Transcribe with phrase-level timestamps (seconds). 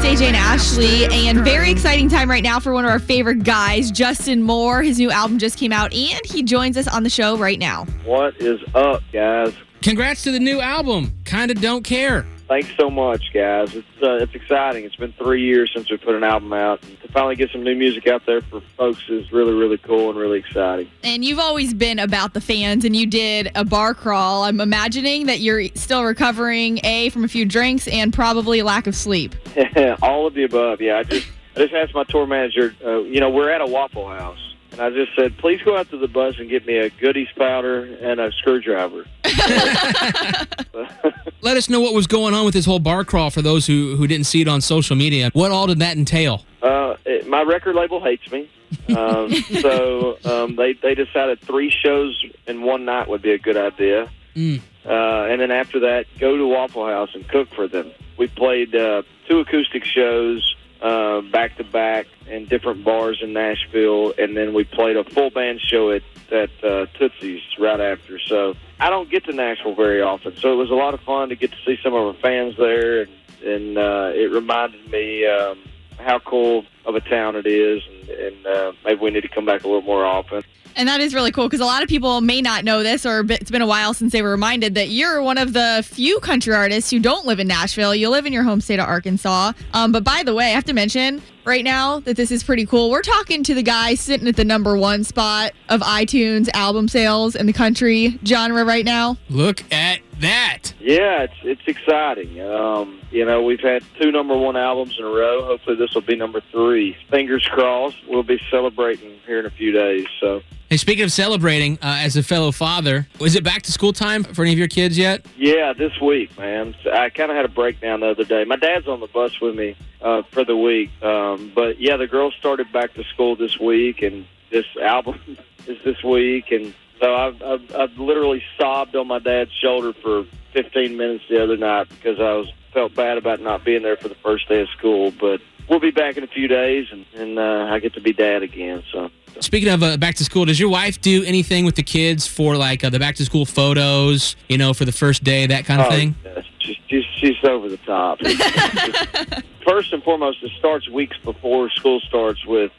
[0.00, 3.42] It's AJ and Ashley, and very exciting time right now for one of our favorite
[3.42, 4.80] guys, Justin Moore.
[4.80, 7.84] His new album just came out, and he joins us on the show right now.
[8.04, 9.54] What is up, guys?
[9.82, 11.14] Congrats to the new album.
[11.24, 12.24] Kinda don't care.
[12.48, 13.74] Thanks so much, guys.
[13.74, 14.84] It's uh, it's exciting.
[14.84, 17.62] It's been three years since we put an album out, and to finally get some
[17.62, 20.90] new music out there for folks is really, really cool and really exciting.
[21.04, 24.44] And you've always been about the fans, and you did a bar crawl.
[24.44, 28.96] I'm imagining that you're still recovering, A, from a few drinks and probably lack of
[28.96, 29.34] sleep.
[30.02, 30.80] All of the above.
[30.80, 32.74] Yeah, I just I just asked my tour manager.
[32.82, 35.90] Uh, you know, we're at a Waffle House, and I just said, please go out
[35.90, 39.04] to the bus and get me a Goody's powder and a screwdriver.
[41.40, 43.96] Let us know what was going on with this whole bar crawl for those who,
[43.96, 45.30] who didn't see it on social media.
[45.32, 46.44] What all did that entail?
[46.62, 48.50] Uh, it, my record label hates me.
[48.94, 53.56] Um, so um, they they decided three shows in one night would be a good
[53.56, 54.10] idea.
[54.34, 54.60] Mm.
[54.84, 57.90] Uh, and then after that, go to Waffle House and cook for them.
[58.16, 64.36] We played uh, two acoustic shows back to back in different bars in Nashville, and
[64.36, 68.18] then we played a full band show at at uh, Tootsie's right after.
[68.18, 71.30] So I don't get to Nashville very often, so it was a lot of fun
[71.30, 73.10] to get to see some of our fans there, and,
[73.44, 75.58] and uh, it reminded me um,
[75.98, 79.46] how cool of a town it is, and, and uh, maybe we need to come
[79.46, 80.42] back a little more often.
[80.78, 83.24] And that is really cool because a lot of people may not know this, or
[83.28, 86.54] it's been a while since they were reminded that you're one of the few country
[86.54, 87.96] artists who don't live in Nashville.
[87.96, 89.54] You live in your home state of Arkansas.
[89.74, 92.64] Um, but by the way, I have to mention right now that this is pretty
[92.64, 92.90] cool.
[92.90, 97.34] We're talking to the guy sitting at the number one spot of iTunes album sales
[97.34, 99.16] in the country genre right now.
[99.30, 100.74] Look at that.
[100.78, 102.40] Yeah, it's it's exciting.
[102.40, 105.44] Um, you know, we've had two number one albums in a row.
[105.44, 106.96] Hopefully, this will be number three.
[107.10, 107.96] Fingers crossed.
[108.06, 110.06] We'll be celebrating here in a few days.
[110.20, 113.94] So, Hey, speaking of celebrating, uh, as a fellow father, was it back to school
[113.94, 115.24] time for any of your kids yet?
[115.38, 116.74] yeah, this week, man.
[116.92, 118.44] I kind of had a breakdown the other day.
[118.44, 122.06] My dad's on the bus with me uh, for the week, um, but yeah, the
[122.06, 125.18] girls started back to school this week, and this album
[125.66, 130.26] is this week, and so I've, I've, I've literally sobbed on my dad's shoulder for
[130.52, 134.08] 15 minutes the other night because I was felt bad about not being there for
[134.08, 137.38] the first day of school, but we'll be back in a few days, and, and
[137.38, 138.82] uh, I get to be dad again.
[138.92, 139.10] So.
[139.40, 142.56] Speaking of uh, back to school, does your wife do anything with the kids for
[142.56, 145.80] like uh, the back to school photos, you know, for the first day, that kind
[145.80, 146.14] of Oh, thing?
[146.24, 146.44] yes.
[146.58, 148.18] She's, she's, she's over the top.
[149.68, 152.72] First and foremost, it starts weeks before school starts with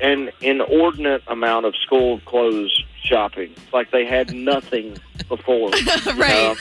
[0.00, 3.50] an inordinate amount of school clothes shopping.
[3.56, 5.70] It's like they had nothing before.
[6.14, 6.56] Right.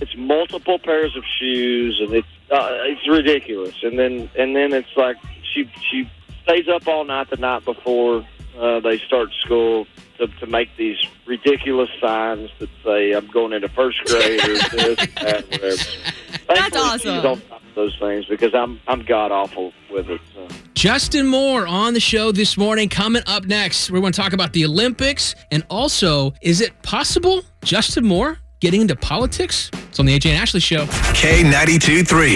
[0.00, 3.74] it's multiple pairs of shoes, and it's uh, it's ridiculous.
[3.82, 6.08] And then and then it's like she she
[6.44, 8.24] stays up all night the night before
[8.56, 9.88] uh, they start school
[10.18, 14.98] to, to make these ridiculous signs that say I'm going into first grade or this,
[14.98, 15.82] and that, whatever.
[16.46, 16.98] Thankfully, awesome.
[17.16, 20.20] She's on top of those things because I'm I'm god awful with it.
[20.34, 20.48] So.
[20.74, 22.88] Justin Moore on the show this morning.
[22.88, 27.42] Coming up next, we're going to talk about the Olympics and also, is it possible
[27.62, 29.70] Justin Moore getting into politics?
[29.88, 30.84] It's on the AJ and Ashley show.
[30.84, 32.30] K92 3.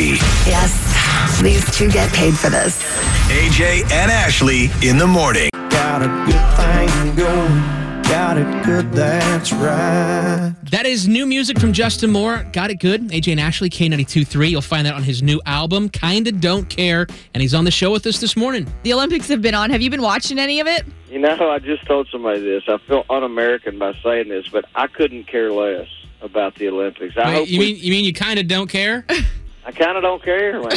[0.47, 2.83] Yes, these two get paid for this.
[3.29, 5.51] AJ and Ashley in the morning.
[5.71, 7.78] Got a good thing going.
[8.09, 10.55] Got it good, that's right.
[10.71, 12.45] That is new music from Justin Moore.
[12.53, 13.09] Got it good.
[13.09, 14.51] AJ and Ashley, K92.3.
[14.51, 17.07] You'll find that on his new album, Kinda Don't Care.
[17.35, 18.67] And he's on the show with us this morning.
[18.83, 19.69] The Olympics have been on.
[19.71, 20.85] Have you been watching any of it?
[21.11, 22.63] You know, I just told somebody this.
[22.67, 25.89] I feel un-American by saying this, but I couldn't care less
[26.23, 27.15] about the Olympics.
[27.17, 29.05] I Wait, hope you we- mean you mean you kinda don't care?
[29.67, 30.63] I kind of don't care.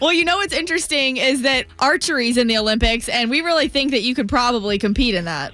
[0.00, 3.90] Well, you know what's interesting is that archery's in the Olympics, and we really think
[3.90, 5.52] that you could probably compete in that.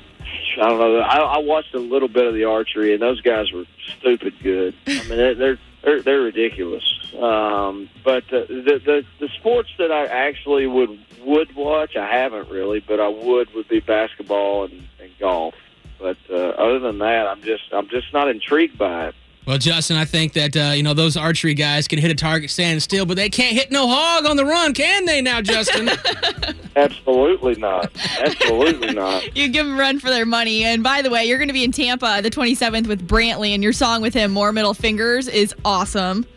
[0.58, 0.98] I don't know.
[0.98, 3.64] I, I watched a little bit of the archery, and those guys were
[3.98, 4.74] stupid good.
[4.86, 5.34] I mean, they're
[5.82, 6.84] they're they're, ridiculous.
[7.18, 12.50] Um, but uh, the, the the sports that I actually would would watch, I haven't
[12.50, 15.54] really, but I would would be basketball and, and golf.
[15.98, 19.14] But uh, other than that, I'm just I'm just not intrigued by it.
[19.46, 22.50] Well, Justin, I think that uh, you know those archery guys can hit a target
[22.50, 25.22] standing still, but they can't hit no hog on the run, can they?
[25.22, 25.88] Now, Justin.
[26.76, 27.92] Absolutely not.
[28.18, 29.24] Absolutely not.
[29.36, 30.64] You give them a run for their money.
[30.64, 33.62] And by the way, you're going to be in Tampa the 27th with Brantley, and
[33.62, 36.24] your song with him, More Middle Fingers, is awesome.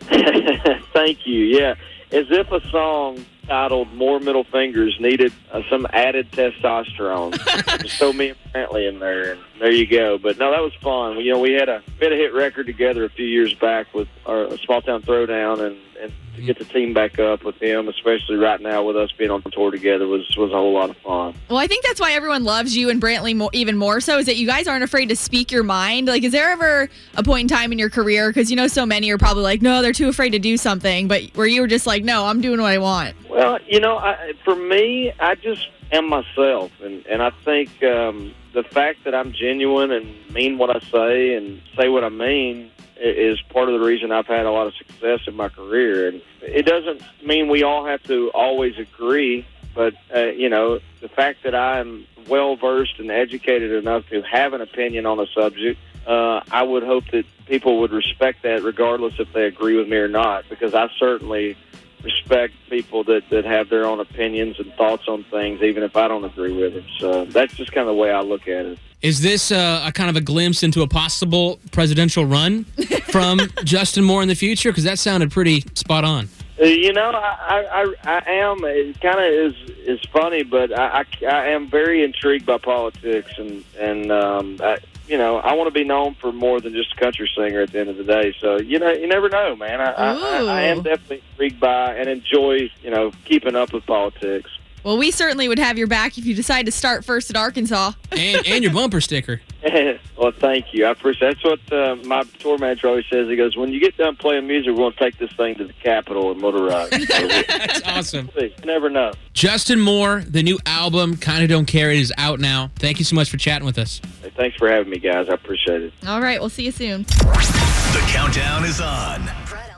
[0.92, 1.44] Thank you.
[1.44, 1.74] Yeah,
[2.12, 7.36] as if a song titled "More Middle Fingers Needed uh, Some Added Testosterone."
[7.78, 10.18] There's so me and Brantley in there, and there you go.
[10.18, 11.18] But no, that was fun.
[11.18, 14.08] You know, we had a bit a hit record together a few years back with
[14.24, 18.36] our Small Town Throwdown, and and to get the team back up with him, especially
[18.36, 21.34] right now with us being on tour together, was was a whole lot of fun.
[21.48, 24.26] Well, I think that's why everyone loves you and Brantley more, even more so is
[24.26, 26.06] that you guys aren't afraid to speak your mind.
[26.06, 28.86] Like, is there ever a point in time in your career, because you know so
[28.86, 31.66] many are probably like, no, they're too afraid to do something, but where you were
[31.66, 33.16] just like, no, I'm doing what I want?
[33.40, 38.34] Well, you know, I, for me, I just am myself, and and I think um,
[38.52, 42.70] the fact that I'm genuine and mean what I say and say what I mean
[43.00, 46.08] is part of the reason I've had a lot of success in my career.
[46.08, 51.08] And it doesn't mean we all have to always agree, but uh, you know, the
[51.08, 55.80] fact that I'm well versed and educated enough to have an opinion on a subject.
[56.06, 59.96] Uh, I would hope that people would respect that regardless if they agree with me
[59.96, 61.56] or not, because I certainly
[62.02, 66.08] respect people that, that have their own opinions and thoughts on things, even if I
[66.08, 66.86] don't agree with them.
[66.98, 68.78] So that's just kind of the way I look at it.
[69.02, 72.64] Is this uh, a kind of a glimpse into a possible presidential run
[73.08, 74.70] from Justin Moore in the future?
[74.70, 76.28] Because that sounded pretty spot on.
[76.60, 78.58] Uh, You know, I, I, I am.
[78.64, 79.54] It kind of is
[79.86, 84.78] is funny, but I, I, I am very intrigued by politics, and and um, I,
[85.08, 87.72] you know, I want to be known for more than just a country singer at
[87.72, 88.34] the end of the day.
[88.40, 89.80] So you know, you never know, man.
[89.80, 93.86] I, I, I, I am definitely intrigued by and enjoy, you know, keeping up with
[93.86, 94.50] politics.
[94.82, 97.92] Well, we certainly would have your back if you decide to start first at Arkansas.
[98.12, 99.40] And, and your bumper sticker.
[100.16, 100.86] well, thank you.
[100.86, 101.36] I appreciate.
[101.42, 103.28] That's what uh, my tour manager always says.
[103.28, 105.64] He goes, "When you get done playing music, we're going to take this thing to
[105.64, 108.30] the Capitol and Little Rock." That's awesome.
[108.36, 109.12] You never know.
[109.34, 112.70] Justin Moore, the new album, Kinda Don't Care, it is out now.
[112.76, 114.00] Thank you so much for chatting with us.
[114.22, 115.28] Hey, thanks for having me, guys.
[115.28, 115.92] I appreciate it.
[116.06, 117.02] All right, we'll see you soon.
[117.02, 119.28] The countdown is on.